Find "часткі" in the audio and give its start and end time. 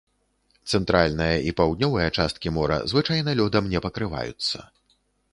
2.17-2.53